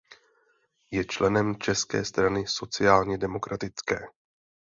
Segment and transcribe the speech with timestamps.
[0.91, 3.97] Je členem České strany sociálně demokratické.